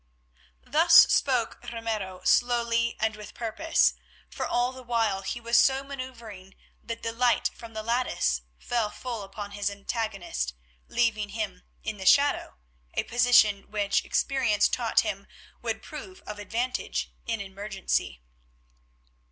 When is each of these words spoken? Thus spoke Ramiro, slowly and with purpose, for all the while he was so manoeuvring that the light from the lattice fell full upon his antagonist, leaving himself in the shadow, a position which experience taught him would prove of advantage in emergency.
Thus 0.65 0.95
spoke 1.13 1.59
Ramiro, 1.71 2.23
slowly 2.23 2.97
and 2.99 3.15
with 3.15 3.35
purpose, 3.35 3.93
for 4.31 4.47
all 4.47 4.71
the 4.71 4.81
while 4.81 5.21
he 5.21 5.39
was 5.39 5.57
so 5.57 5.83
manoeuvring 5.83 6.55
that 6.83 7.03
the 7.03 7.11
light 7.11 7.51
from 7.53 7.75
the 7.75 7.83
lattice 7.83 8.41
fell 8.57 8.89
full 8.89 9.21
upon 9.21 9.51
his 9.51 9.69
antagonist, 9.69 10.55
leaving 10.87 11.29
himself 11.29 11.61
in 11.83 11.97
the 11.97 12.07
shadow, 12.07 12.55
a 12.95 13.03
position 13.03 13.69
which 13.69 14.03
experience 14.03 14.67
taught 14.67 15.01
him 15.01 15.27
would 15.61 15.83
prove 15.83 16.21
of 16.21 16.39
advantage 16.39 17.11
in 17.27 17.39
emergency. 17.39 18.23